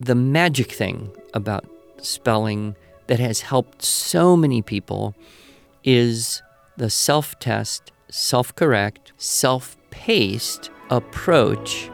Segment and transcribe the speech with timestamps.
[0.00, 1.64] the magic thing about
[2.00, 2.76] spelling
[3.08, 5.14] that has helped so many people
[5.82, 6.40] is
[6.76, 11.90] the self test, self correct, self paced approach.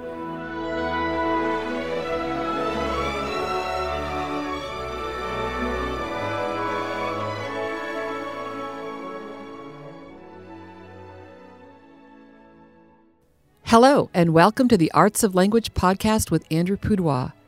[13.62, 17.32] Hello, and welcome to the Arts of Language podcast with Andrew Pudewa,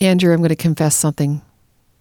[0.00, 1.42] Andrew, I'm going to confess something.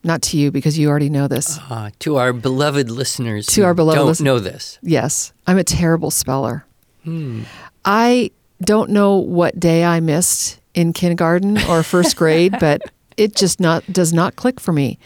[0.03, 1.57] Not to you because you already know this.
[1.69, 4.77] Uh, to our beloved listeners, To who our beloved don't listen- know this.
[4.81, 6.65] Yes, I'm a terrible speller.
[7.03, 7.41] Hmm.
[7.83, 8.31] I
[8.61, 12.83] don't know what day I missed in kindergarten or first grade, but
[13.17, 14.97] it just not does not click for me.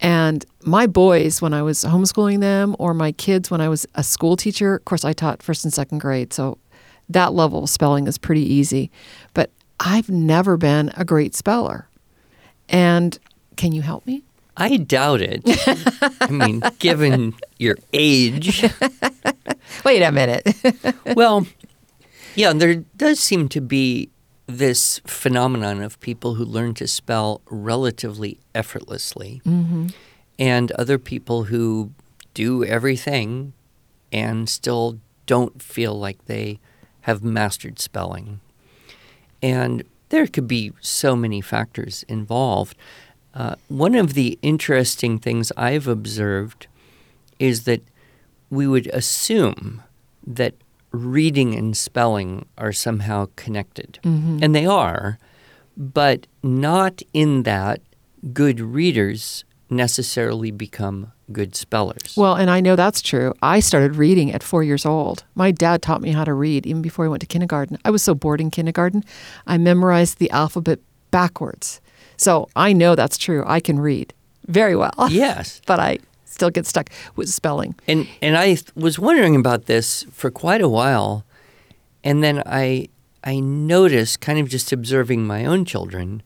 [0.00, 4.02] And my boys, when I was homeschooling them, or my kids when I was a
[4.02, 6.58] school teacher, of course, I taught first and second grade, so
[7.08, 8.90] that level of spelling is pretty easy.
[9.32, 11.88] But I've never been a great speller.
[12.68, 13.18] And
[13.56, 14.22] can you help me?
[14.56, 15.42] I doubt it.
[16.20, 18.64] I mean, given your age,
[19.84, 20.46] Wait a minute.
[21.16, 21.46] well,
[22.34, 24.10] yeah, there does seem to be
[24.46, 29.88] this phenomenon of people who learn to spell relatively effortlessly, mm-hmm.
[30.38, 31.92] and other people who
[32.34, 33.52] do everything
[34.12, 36.60] and still don't feel like they
[37.02, 38.40] have mastered spelling.
[39.42, 42.76] And there could be so many factors involved.
[43.34, 46.66] Uh, one of the interesting things I've observed
[47.38, 47.82] is that
[48.50, 49.82] we would assume
[50.26, 50.54] that
[50.92, 53.98] reading and spelling are somehow connected.
[54.42, 55.18] And they are,
[55.76, 57.80] but not in that
[58.32, 62.14] good readers necessarily become good spellers.
[62.16, 63.34] Well, and I know that's true.
[63.42, 65.24] I started reading at four years old.
[65.34, 67.78] My dad taught me how to read even before I went to kindergarten.
[67.84, 69.04] I was so bored in kindergarten,
[69.46, 70.78] I memorized the alphabet
[71.10, 71.80] backwards.
[72.16, 73.44] So I know that's true.
[73.46, 74.14] I can read
[74.46, 75.60] very well, yes.
[75.66, 77.74] but I still get stuck with spelling.
[77.88, 81.24] And and I was wondering about this for quite a while,
[82.04, 82.88] and then I
[83.24, 86.22] I noticed, kind of just observing my own children,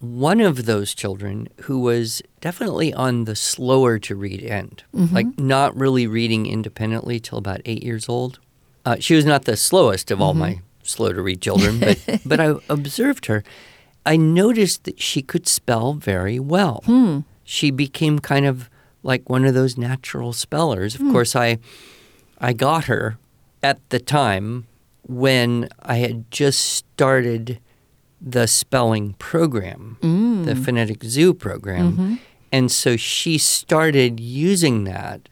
[0.00, 5.14] one of those children who was definitely on the slower to read end, mm-hmm.
[5.14, 8.38] like not really reading independently till about eight years old.
[8.84, 10.40] Uh, she was not the slowest of all mm-hmm.
[10.40, 13.42] my slow to read children, but but I observed her.
[14.06, 16.82] I noticed that she could spell very well.
[16.84, 17.20] Hmm.
[17.42, 18.68] She became kind of
[19.02, 20.94] like one of those natural spellers.
[20.94, 21.12] Of hmm.
[21.12, 21.58] course, I
[22.38, 23.18] I got her
[23.62, 24.66] at the time
[25.06, 27.58] when I had just started
[28.26, 30.06] the spelling program, the
[30.54, 30.64] mm.
[30.64, 31.92] phonetic zoo program.
[31.92, 32.14] Mm-hmm.
[32.50, 35.28] And so she started using that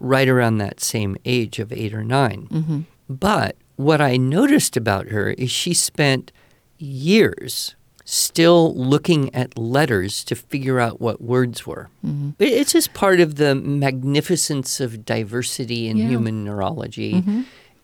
[0.00, 2.80] right around that same age of eight or 9 mm-hmm.
[3.08, 6.32] But what I noticed about her is she spent
[6.78, 11.88] years still looking at letters to figure out what words were.
[12.04, 12.30] Mm-hmm.
[12.40, 16.08] It- It's just part of the magnificence of diversity in Yeah.
[16.08, 17.22] human neurology.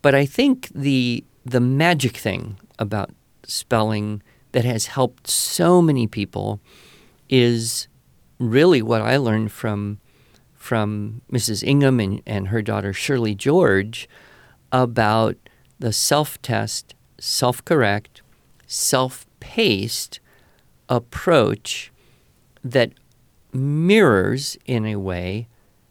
[0.03, 3.11] But I think the the magic thing about
[3.47, 4.23] spelling
[4.59, 6.59] that has helped so many people
[7.29, 7.87] is
[8.41, 10.01] really what I learned from
[10.53, 11.63] from Mrs.
[11.63, 14.09] Ingham and, and her daughter Shirley George
[14.73, 15.37] about
[15.79, 18.21] the self test, self correct,
[18.67, 20.19] self paced
[20.89, 21.93] approach
[22.65, 22.91] that
[23.53, 25.47] mirrors, in a way,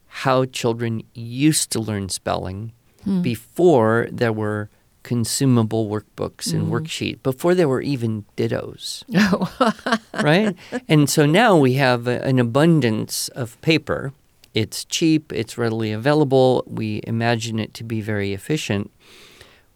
[0.08, 2.74] how children used to learn spelling
[3.06, 3.22] hmm.
[3.22, 4.70] before there were
[5.08, 6.74] consumable workbooks and mm-hmm.
[6.74, 10.22] worksheets, before there were even dittos oh.
[10.22, 10.54] right?
[10.90, 14.12] And so now we have a, an abundance of paper.
[14.54, 16.66] It's cheap, it's readily available.
[16.68, 18.92] We imagine it to be very efficient,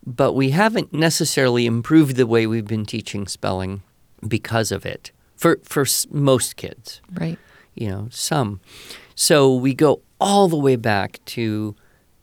[0.05, 3.83] but we haven't necessarily improved the way we've been teaching spelling
[4.27, 7.39] because of it for for most kids Right.
[7.73, 8.59] you know, some.
[9.15, 11.73] So we go all the way back to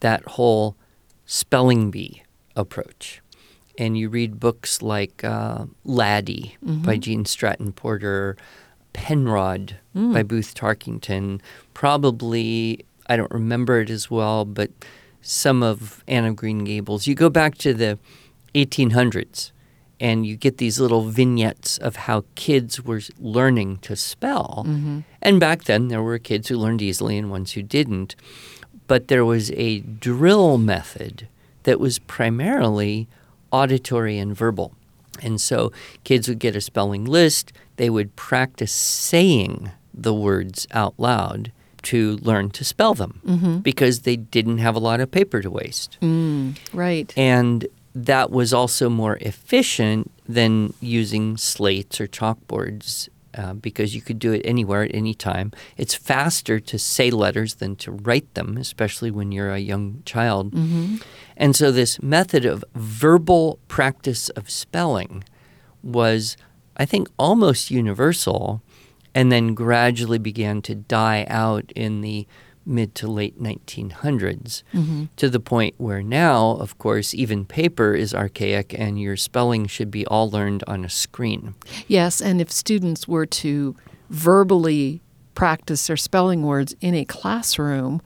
[0.00, 0.76] that whole
[1.24, 2.22] spelling bee
[2.58, 3.22] approach.
[3.78, 6.82] And you read books like uh, Laddie mm-hmm.
[6.82, 8.36] by Gene Stratton Porter,
[8.92, 10.12] Penrod mm.
[10.12, 11.40] by Booth Tarkington,
[11.74, 14.70] probably, I don't remember it as well, but
[15.22, 17.06] some of Anne of Green Gables.
[17.06, 17.98] You go back to the
[18.54, 19.52] 1800s
[20.00, 24.64] and you get these little vignettes of how kids were learning to spell.
[24.66, 25.00] Mm-hmm.
[25.22, 28.14] And back then, there were kids who learned easily and ones who didn't.
[28.86, 31.28] But there was a drill method
[31.64, 33.08] that was primarily
[33.50, 34.72] auditory and verbal.
[35.22, 35.72] And so
[36.04, 41.50] kids would get a spelling list, they would practice saying the words out loud
[41.82, 45.96] to learn to spell them because they didn't have a lot of paper to waste.
[46.00, 47.12] Mm, right.
[47.16, 54.18] And that was also more efficient than using slates or chalkboards uh, because you could
[54.18, 55.52] do it anywhere at any time.
[55.76, 60.52] It's faster to say letters than to write them, especially when you're a young child.
[61.36, 65.24] And so, this method of verbal practice of spelling
[65.82, 66.36] was,
[66.76, 68.62] I think, almost universal
[69.14, 72.26] and then gradually began to die out in the
[72.68, 74.62] mid to late 1900s
[75.16, 79.90] to the point where now, of course, even paper is archaic and your spelling should
[79.90, 81.54] be all learned on a screen.
[81.86, 83.74] Yes, and if students were to
[84.10, 85.00] verbally
[85.34, 88.02] practice their spelling words in a classroom,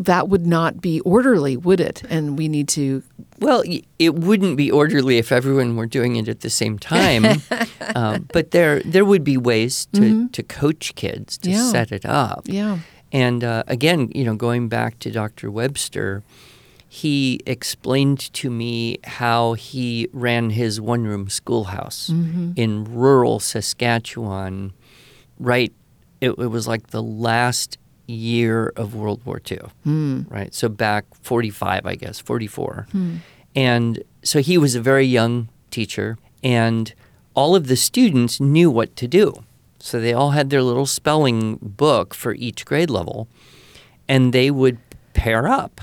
[0.00, 2.02] that would not be orderly, would it?
[2.08, 3.02] And we need to.
[3.40, 3.62] Well,
[3.98, 7.26] it wouldn't be orderly if everyone were doing it at the same time,
[7.94, 11.70] um, but there there would be ways to, to coach kids to Yeah.
[11.70, 12.42] set it up.
[12.46, 12.78] Yeah.
[13.12, 15.50] And uh, again, you know, going back to Dr.
[15.50, 16.22] Webster,
[16.88, 22.52] he explained to me how he ran his one room schoolhouse mm-hmm.
[22.56, 24.72] in rural Saskatchewan,
[25.38, 25.72] right?
[26.20, 30.22] It, it was like the last year of World War II, hmm.
[30.28, 30.52] right?
[30.52, 32.88] So back 45, I guess, 44.
[32.90, 33.16] Hmm.
[33.54, 36.92] And so he was a very young teacher, and
[37.34, 39.44] all of the students knew what to do.
[39.80, 43.28] So they all had their little spelling book for each grade level,
[44.08, 44.78] and they would
[45.14, 45.80] pair up.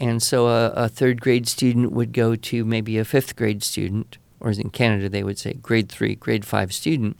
[0.00, 4.18] And so a, a third grade student would go to maybe a fifth grade student,
[4.40, 7.16] or in Canada they would say grade three, grade five student.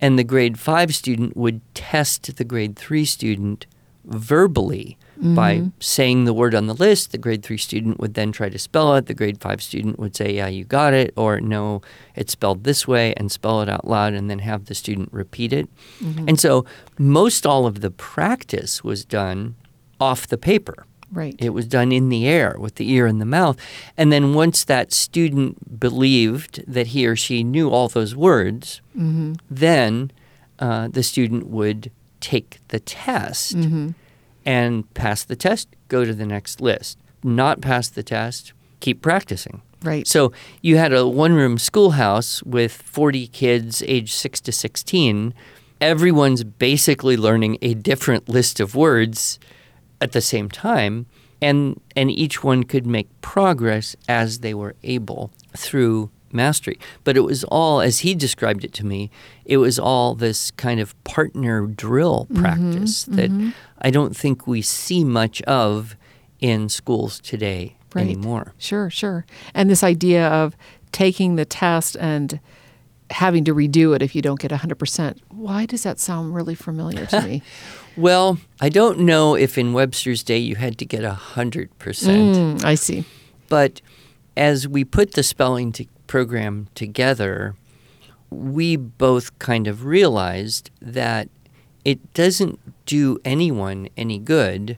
[0.00, 3.66] And the grade five student would test the grade three student
[4.04, 5.68] verbally by mm-hmm.
[5.80, 7.12] saying the word on the list.
[7.12, 9.06] The grade three student would then try to spell it.
[9.06, 11.82] The grade five student would say, Yeah, you got it, or No,
[12.14, 15.52] it's spelled this way, and spell it out loud, and then have the student repeat
[15.52, 15.68] it.
[16.00, 16.28] Mm-hmm.
[16.28, 16.64] And so
[16.98, 19.54] most all of the practice was done
[20.00, 20.86] off the paper.
[21.12, 21.36] Right.
[21.38, 23.56] It was done in the air with the ear and the mouth.
[23.96, 29.34] And then once that student believed that he or she knew all those words, mm-hmm.
[29.48, 30.10] then
[30.58, 33.54] uh, the student would take the test
[34.44, 36.98] and pass the test, go to the next list.
[37.22, 39.62] Not pass the test, keep practicing.
[39.82, 40.06] Right.
[40.06, 40.32] So
[40.62, 45.34] you had a one room schoolhouse with 40 kids aged 6 to 16.
[45.80, 49.38] Everyone's basically learning a different list of words
[50.00, 51.06] at the same time
[51.44, 56.78] and and each one could make progress as they were able through mastery.
[57.04, 59.10] But it was all as he described it to me,
[59.44, 63.30] it was all this kind of partner drill practice that
[63.80, 65.96] I don't think we see much of
[66.40, 68.02] in schools today Right.
[68.02, 68.52] anymore.
[68.58, 69.24] Sure, sure.
[69.54, 70.56] And this idea of
[70.90, 72.40] taking the test and
[73.10, 75.18] having to redo it if you don't get 100%.
[75.28, 77.42] Why does that sound really familiar to me?
[77.96, 82.34] Well, I don't know if in Webster's day you had to get a hundred percent,
[82.34, 83.04] Mm, I see.
[83.48, 83.80] but
[84.36, 87.54] as we put the spelling to program together,
[88.30, 91.28] we both kind of realized that
[91.84, 94.76] it doesn't do anyone any good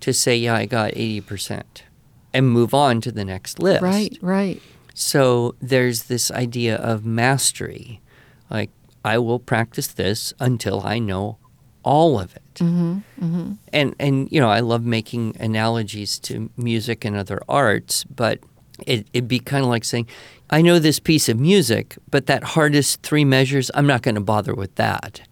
[0.00, 1.84] to say, "Yeah, I got eighty percent,"
[2.32, 3.82] and move on to the next list.
[3.82, 4.60] Right, right.
[4.94, 8.00] So there's this idea of mastery.
[8.48, 8.70] Like,
[9.04, 11.36] I will practice this until I know
[11.82, 12.54] all of it.
[12.54, 13.52] Mm-hmm, mm-hmm.
[13.72, 18.40] And, and, you know, I love making analogies to music and other arts, but
[18.86, 20.08] it, it'd be kind of like saying,
[20.50, 24.20] I know this piece of music, but that hardest three measures, I'm not going to
[24.20, 25.22] bother with that.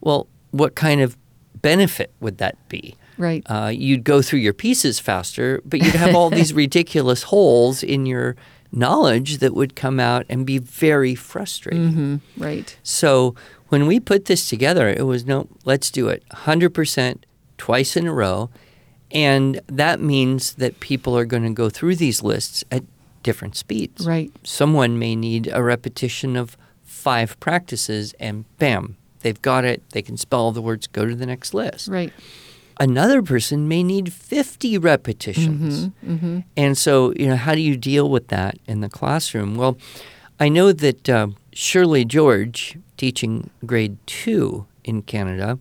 [0.00, 1.16] Well, what kind of
[1.62, 2.96] benefit would that be?
[3.18, 3.42] Right.
[3.46, 8.04] uh, you'd go through your pieces faster, but you'd have all these ridiculous holes in
[8.04, 8.36] your
[8.72, 11.92] knowledge that would come out and be very frustrating.
[11.92, 12.76] hmm Right.
[12.82, 13.34] So
[13.68, 17.22] when we put this together, it was no, let's do it 100%
[17.56, 18.50] twice in a row.
[19.10, 22.82] And that means that people are going to go through these lists at
[23.26, 24.06] different speeds.
[24.06, 24.30] Right.
[24.44, 29.82] Someone may need a repetition of five practices, and bam, they've got it.
[29.90, 32.12] They can spell all the words, go to the next list Right.
[32.78, 35.90] another person may need 50 repetitions.
[36.56, 39.56] And so, you know, how do you deal with that in the classroom?
[39.56, 39.76] Well,
[40.38, 45.58] I know that uh, Shirley George, teaching grade two in Canada,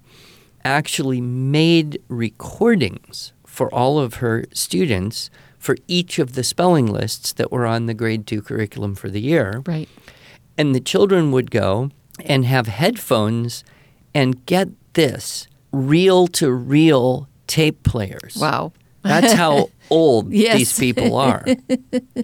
[0.63, 5.29] actually made recordings for all of her students
[5.65, 9.19] for each of the spelling lists that were on the grade two curriculum for the
[9.19, 9.63] year.
[9.65, 9.89] Right.
[10.59, 11.89] And the children would go
[12.23, 13.63] and have headphones
[14.13, 18.37] and get this reel to reel tape players.
[18.39, 18.73] Wow.
[19.01, 20.55] That's how old Yes.
[20.57, 21.43] these people are.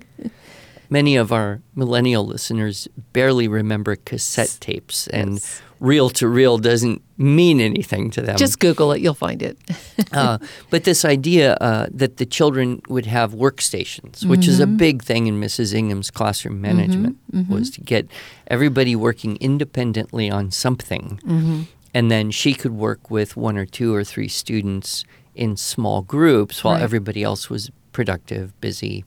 [0.89, 5.61] Many of our millennial listeners barely remember cassette tapes, and Yes.
[5.81, 8.37] Reel to reel doesn't mean anything to them.
[8.37, 9.57] Just Google it, you'll find it.
[10.13, 10.37] uh,
[10.69, 14.77] but this idea uh, that the children would have workstations, which is a Mm-hmm.
[14.77, 15.73] big thing in Mrs.
[15.73, 17.17] Ingham's classroom management,
[17.49, 18.07] was to get
[18.47, 21.61] everybody working independently on something, Mm-hmm.
[21.95, 25.03] and then she could work with one or two or three students
[25.35, 26.83] in small groups while Right.
[26.83, 29.03] everybody else was productive, busy,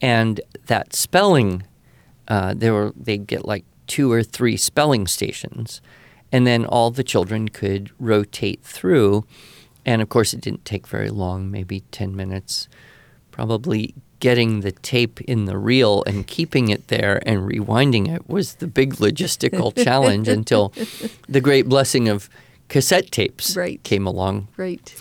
[0.00, 1.64] and that spelling,
[2.28, 5.80] uh, there were they'd get like two or three spelling stations,
[6.30, 9.24] and then all the children could rotate through.
[9.84, 12.68] And of course, it didn't take very long, maybe 10 minutes.
[13.30, 18.54] Probably getting the tape in the reel and keeping it there and rewinding it was
[18.56, 20.72] the big logistical challenge until
[21.28, 22.28] the great blessing of
[22.68, 23.80] cassette tapes Right.
[23.84, 24.48] came along.
[24.56, 24.92] Right.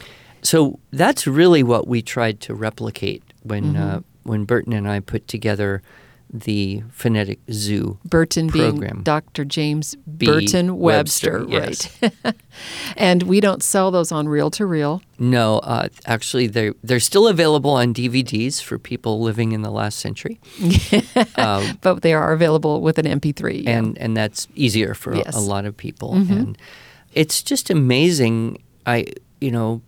[0.44, 3.82] So that's really what we tried to replicate when Mm-hmm.
[3.98, 5.82] uh, when Burton and I put together
[6.32, 8.00] the phonetic zoo.
[8.04, 9.04] Burton being Program.
[9.04, 9.46] Dr.
[9.46, 10.26] James B.
[10.26, 12.36] Burton Webster, Webster, right?
[12.98, 15.02] and we don't sell those on reel to reel.
[15.20, 20.00] No, uh, actually, they're they're still available on DVDs for people living in the last
[20.00, 20.40] century,
[21.38, 23.64] um, but they are available with an MP3.
[23.64, 23.78] yeah.
[23.78, 25.36] and and that's easier for Yes.
[25.36, 26.14] a, lot of people.
[26.14, 26.58] And
[27.14, 28.62] it's just amazing.
[28.86, 29.06] I
[29.40, 29.82] you know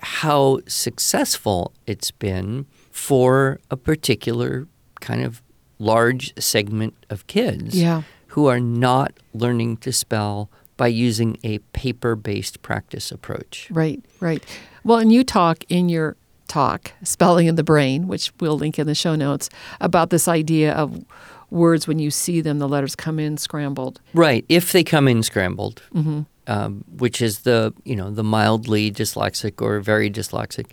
[0.00, 4.66] how successful it's been for a particular
[5.00, 5.42] kind of
[5.78, 8.02] large segment of kids Yeah.
[8.28, 13.68] who are not learning to spell by using a paper-based practice approach.
[13.70, 14.42] Right, right.
[14.84, 16.16] Well, and you talk in your
[16.48, 19.48] talk, Spelling and the Brain, which we'll link in the show notes,
[19.80, 21.04] about this idea of
[21.50, 24.00] words when you see them, the letters come in scrambled.
[24.14, 26.20] Right, if they come in scrambled, Mm-hmm.
[26.46, 30.66] um, which is the you know the mildly dyslexic or very dyslexic,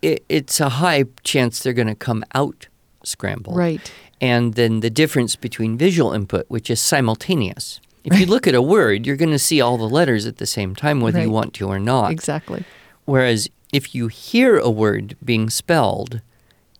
[0.00, 2.68] it, it's a high chance they're going to come out
[3.02, 3.56] scrambled.
[3.56, 3.92] Right.
[4.20, 7.80] And then the difference between visual input, which is simultaneous.
[8.04, 10.46] If you look at a word, you're going to see all the letters at the
[10.46, 12.10] same time, whether you want to or not.
[12.10, 12.64] Exactly.
[13.04, 16.22] Whereas if you hear a word being spelled,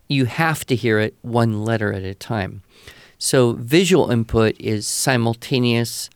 [0.08, 2.62] you have to hear it one letter at a time.
[3.18, 6.08] So visual input is simultaneous,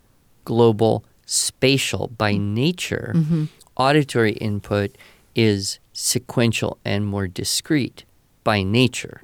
[0.44, 2.54] global, spatial by mm-hmm.
[2.54, 3.12] nature.
[3.14, 3.44] Mm-hmm.
[3.76, 4.96] Auditory input
[5.34, 8.04] is sequential and more discrete
[8.44, 9.20] by nature.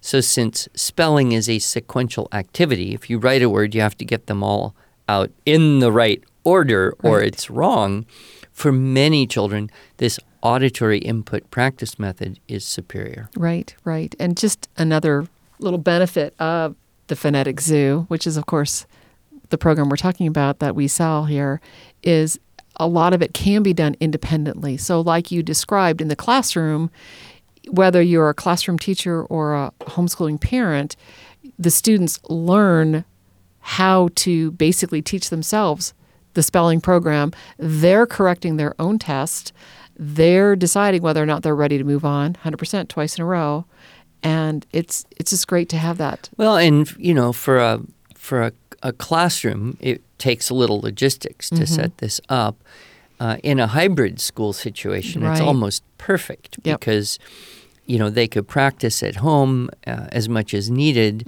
[0.00, 4.04] So since spelling is a sequential activity, if you write a word, you have to
[4.04, 4.74] get them all
[5.08, 7.28] out in the right order or Right.
[7.28, 8.04] it's wrong.
[8.52, 13.28] For many children, this auditory input practice method is superior.
[13.36, 14.14] Right, right.
[14.18, 15.26] And just another
[15.58, 16.74] little benefit of
[17.06, 18.86] the Phonetic Zoo, which is, of course,
[19.50, 21.60] the program we're talking about that we sell here,
[22.02, 22.38] is
[22.76, 24.76] a lot of it can be done independently.
[24.76, 26.90] So, like you described in the classroom,
[27.68, 30.96] whether you're a classroom teacher or a homeschooling parent,
[31.58, 33.04] the students learn
[33.60, 35.92] how to basically teach themselves
[36.34, 37.32] the spelling program.
[37.58, 39.52] They're correcting their own test.
[39.98, 43.64] They're deciding whether or not they're ready to move on 100% twice in a row.
[44.22, 46.30] And it's it's just great to have that.
[46.36, 47.80] Well, and you know, for a
[48.14, 51.64] for a, a classroom, it takes a little logistics to mm-hmm.
[51.64, 52.56] set this up.
[53.18, 56.80] Uh, in a hybrid school situation, it's almost perfect Yep.
[56.80, 57.18] because
[57.86, 61.24] you know they could practice at home uh, as much as needed,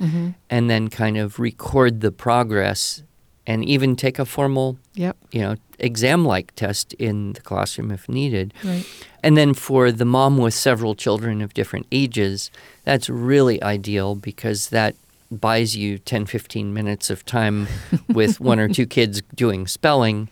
[0.50, 3.02] and then kind of record the progress,
[3.46, 5.16] and even take a formal Yep.
[5.32, 8.52] you know exam-like test in the classroom if needed.
[8.64, 8.84] Right.
[9.22, 12.50] And then for the mom with several children of different ages,
[12.84, 14.94] that's really ideal because that
[15.30, 17.68] buys you 10, 15 minutes of time
[18.08, 20.28] with one or two kids doing spelling.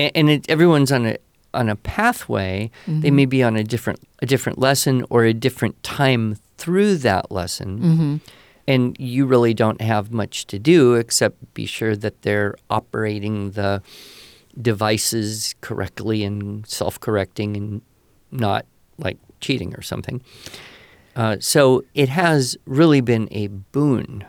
[0.00, 1.16] A- And it, everyone's on a
[1.52, 2.70] on a pathway.
[2.86, 7.30] They may be on a different a different lesson or a different time through that
[7.30, 7.78] lesson.
[7.80, 8.16] Mm-hmm.
[8.68, 13.82] And you really don't have much to do except be sure that they're operating the
[14.60, 17.82] devices correctly and self-correcting and
[18.30, 18.66] not
[18.98, 20.20] like cheating or something.
[21.16, 24.24] Uh, so it has really been a boon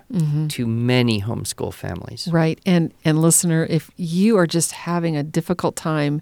[0.50, 2.28] to many homeschool families.
[2.32, 2.60] Right.
[2.66, 6.22] And and listener, if you are just having a difficult time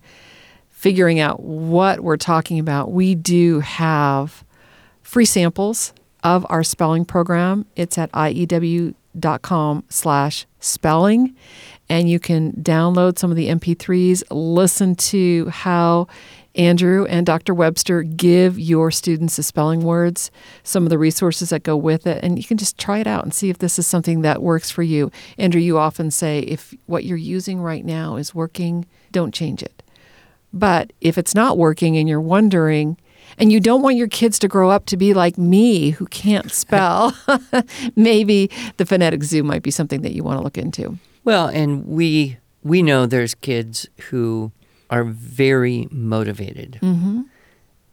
[0.69, 4.43] figuring out what we're talking about, we do have
[5.01, 7.65] free samples of our spelling program.
[7.75, 11.35] It's at andrewpudewa.com slash spelling
[11.89, 16.07] and you can download some of the mp3s listen to how
[16.55, 20.31] andrew and dr webster give your students the spelling words
[20.63, 23.23] some of the resources that go with it and you can just try it out
[23.23, 26.73] and see if this is something that works for you andrew you often say if
[26.87, 29.83] what you're using right now is working don't change it
[30.51, 32.97] but if it's not working and you're wondering
[33.37, 36.51] and you don't want your kids to grow up to be like me who can't
[36.51, 37.15] spell,
[37.95, 40.97] maybe the phonetic zoo might be something that you want to look into.
[41.23, 44.51] Well, and we we know there's kids who
[44.89, 46.79] are very motivated.
[46.81, 47.21] Mm-hmm.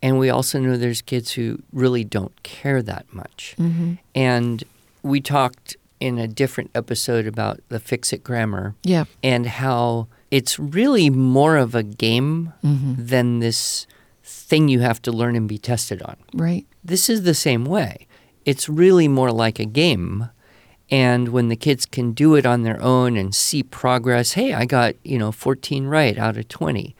[0.02, 3.54] And we also know there's kids who really don't care that much.
[3.58, 3.94] Mm-hmm.
[4.14, 4.62] And
[5.02, 9.04] we talked in a different episode about the fix it grammar Yeah.
[9.22, 12.94] and how it's really more of a game Mm-hmm.
[13.06, 13.86] than this
[14.22, 16.16] thing you have to learn and be tested on.
[16.34, 16.66] Right.
[16.84, 18.06] This is the same way.
[18.44, 20.28] It's really more like a game.
[20.90, 24.64] And when the kids can do it on their own and see progress, hey, I
[24.66, 26.94] got, you know, 14 right out of 20.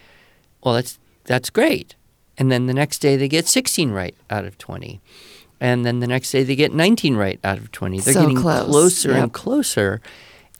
[0.64, 1.95] Well, that's that's great.
[2.38, 5.00] And then the next day they get 16 right out of 20.
[5.61, 8.00] And then the next day they get 19 right out of 20.
[8.00, 8.64] They're So getting close.
[8.66, 9.23] closer Yep.
[9.23, 10.00] and closer.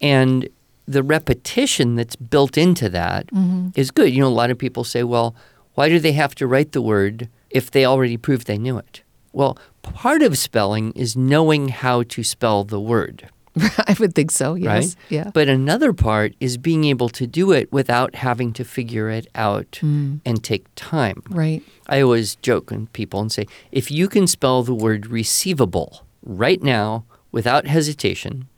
[0.01, 0.49] And
[0.87, 3.29] the repetition that's built into that
[3.75, 3.95] is Mhm.
[3.95, 4.13] good.
[4.15, 5.35] You know, a lot of people say, well,
[5.75, 9.03] why do they have to write the word if they already proved they knew it?
[9.37, 13.29] Well, part of spelling is knowing how to spell the word,
[13.91, 14.55] I would think so.
[14.55, 14.67] Yes.
[14.67, 14.97] right?
[15.11, 15.31] Yeah.
[15.35, 19.71] But another part is being able to do it without having to figure it out
[19.83, 20.21] Mm.
[20.25, 21.23] and take time.
[21.29, 21.63] Right.
[21.87, 25.91] I always joke with people and say, if you can spell the word receivable
[26.25, 28.49] right now without hesitation,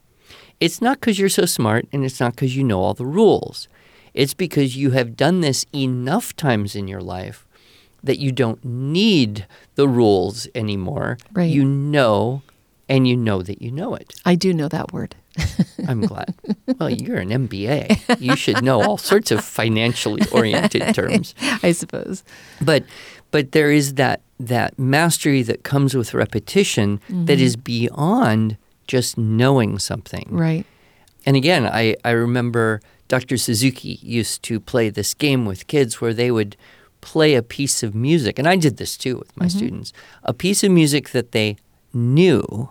[0.60, 3.68] it's not because you're so smart and it's not because you know all the rules.
[4.14, 7.44] It's because you have done this enough times in your life
[8.02, 11.18] that you don't need the rules anymore.
[11.32, 11.50] Right.
[11.50, 12.42] You know,
[12.88, 14.14] and you know that you know it.
[14.24, 15.14] I do know that word.
[15.88, 16.34] I'm glad.
[16.78, 18.20] well, you're an MBA.
[18.20, 22.24] You should know all sorts of financially oriented terms I suppose.
[22.60, 22.84] but
[23.30, 27.42] but there is that that mastery that comes with repetition that mm-hmm.
[27.42, 30.26] is beyond just knowing something.
[30.30, 30.64] Right.
[31.26, 33.36] And again, I, I remember Dr.
[33.36, 36.56] Suzuki used to play this game with kids where they would
[37.00, 39.58] play a piece of music, and I did this too with my mm-hmm.
[39.58, 41.56] students, a piece of music that they
[41.92, 42.70] knew,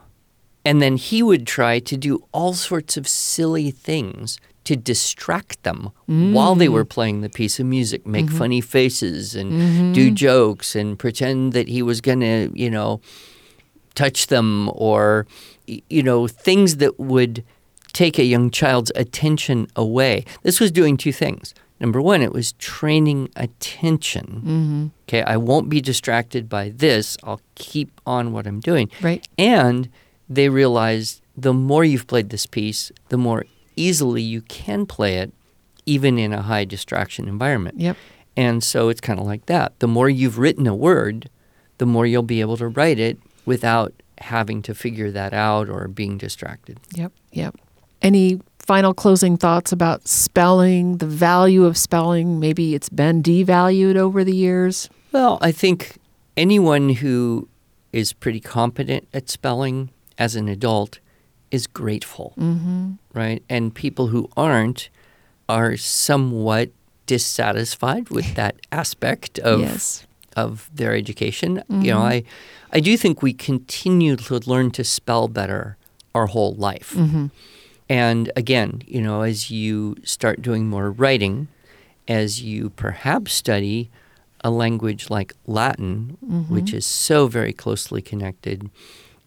[0.66, 5.92] and then he would try to do all sorts of silly things to distract them
[6.08, 6.90] while they were mm.
[6.90, 8.38] playing the piece of music, make mm-hmm.
[8.38, 10.16] funny faces and do mm-hmm.
[10.16, 13.00] jokes and pretend that he was going to, you know,
[13.96, 15.26] touch them or
[15.66, 17.44] you know things that would
[17.94, 20.24] take a young child's attention away.
[20.44, 24.88] This was doing two things number one it was training attention Mm-hmm.
[25.08, 29.28] okay i won't be distracted by this i'll keep on what i'm doing Right.
[29.38, 29.90] and
[30.30, 35.32] they realized the more you've played this piece the more easily you can play it
[35.86, 37.98] even in a high distraction environment Yep.
[38.36, 39.80] and so it's kind of like that.
[39.80, 41.30] The more you've written a word,
[41.78, 45.88] the more you'll be able to write it without having to figure that out or
[45.88, 46.80] being distracted.
[46.94, 47.13] Yep.
[47.32, 47.56] Yep.
[48.02, 52.40] Any final closing thoughts about spelling, the value of spelling?
[52.40, 54.90] Maybe it's been devalued over the years.
[55.14, 55.98] Well, I think
[56.36, 57.48] anyone who
[57.94, 61.00] is pretty competent at spelling as an adult
[61.50, 62.92] is grateful, Mm-hmm.
[63.14, 63.42] right?
[63.50, 64.90] And people who aren't
[65.48, 66.70] are somewhat
[67.06, 70.06] dissatisfied with that aspect of yes.
[70.36, 71.64] of their education.
[71.70, 72.24] You know, I
[72.74, 75.78] I do think we continue to learn to spell better
[76.14, 76.94] our whole life.
[76.98, 77.28] Mm-hmm.
[77.89, 81.47] And again, you know, as you start doing more writing,
[82.08, 83.89] as you perhaps study
[84.43, 86.17] a language like Latin,
[86.50, 88.69] which is so very closely connected,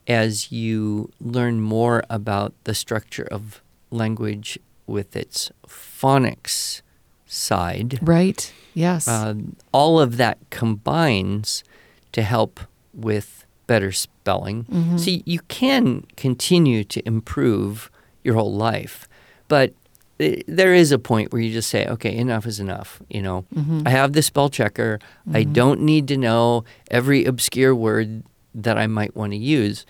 [0.07, 6.83] as you learn more about the structure of language with its phonics
[7.27, 8.53] side, Right.
[8.75, 9.07] Yes.
[9.09, 11.65] um, all of that combines
[12.13, 12.61] to help
[12.93, 14.65] with better spelling.
[14.65, 14.99] Mhm.
[14.99, 17.91] So you can continue to improve
[18.25, 19.09] your whole life,
[19.49, 19.73] but
[20.21, 23.01] i- there is a point where you just say, okay, enough is enough.
[23.09, 23.87] You know, Mhm.
[23.87, 24.99] I have the spell checker.
[25.33, 25.53] I Mhm.
[25.53, 28.23] don't need to know every obscure word
[28.55, 29.87] that I might want to use.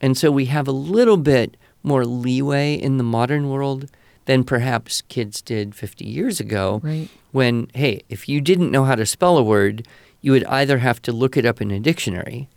[0.00, 3.86] And so we have a little bit more leeway in the modern world
[4.26, 7.08] than perhaps kids did 50 years ago right.
[7.32, 9.86] when, hey, if you didn't know how to spell a word,
[10.20, 12.48] you would either have to look it up in a dictionary,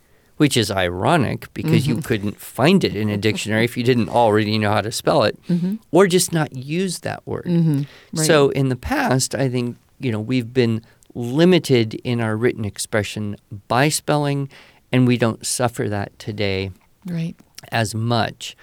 [0.42, 4.58] which is ironic because you couldn't find it in a dictionary if you didn't already
[4.58, 5.76] know how to spell it, Mm-hmm.
[5.92, 7.44] or just not use that word.
[7.44, 7.82] Mm-hmm.
[8.12, 8.26] Right.
[8.26, 10.82] So in the past, I think, you know, we've been
[11.14, 13.36] limited in our written expression
[13.68, 14.48] by spelling,
[14.90, 16.72] and we don't suffer that today
[17.06, 17.36] right.
[17.70, 18.56] as much.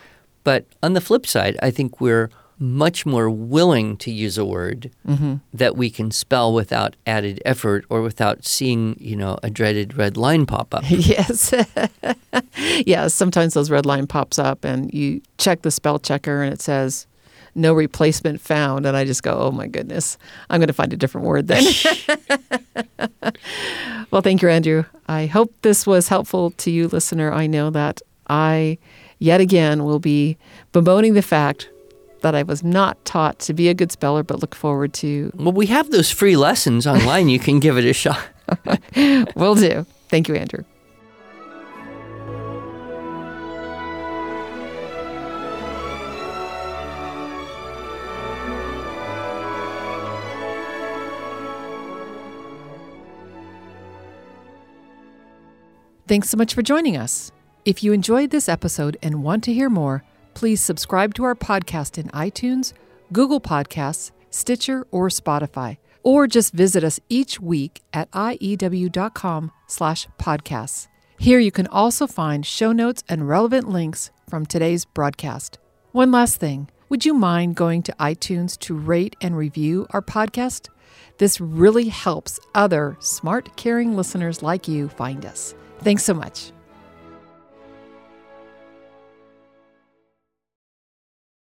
[0.44, 4.92] But on the flip side, I think we're much more willing to use a word
[5.08, 5.36] mm-hmm.
[5.54, 10.18] that we can spell without added effort or without seeing, you know, a dreaded red
[10.18, 10.84] line pop up.
[10.90, 11.54] yes.
[12.86, 16.62] yeah, sometimes those red line pops up and you check the spell checker and it
[16.62, 17.08] says
[17.56, 20.18] no replacement found and I just go, "Oh my goodness.
[20.50, 21.64] I'm going to find a different word then."
[24.12, 24.86] well, thank you, Andrew.
[25.08, 27.32] I hope this was helpful to you, listener.
[27.32, 28.78] I know that I
[29.18, 30.38] yet again will be
[30.72, 31.70] bemoaning the fact
[32.22, 35.32] that I was not taught to be a good speller, but look forward to.
[35.36, 37.30] Well, we have those free lessons online.
[37.30, 38.20] You can give it a shot.
[39.36, 39.86] Will do.
[40.10, 40.64] Thank you, Andrew.
[56.10, 57.32] Thanks so much for joining us.
[57.66, 60.04] If you enjoyed this episode and want to hear more,
[60.40, 62.72] please subscribe to our podcast in iTunes,
[63.12, 70.88] Google Podcasts, Stitcher, or Spotify, or just visit us each week at iew.com slash podcasts.
[71.18, 75.60] Here you can also find show notes and relevant links from today's broadcast.
[75.92, 76.70] One last thing.
[76.88, 80.70] Would you mind going to iTunes to rate and review our podcast?
[81.18, 85.54] This really helps other smart, caring listeners like you find us.
[85.80, 86.54] Thanks so much.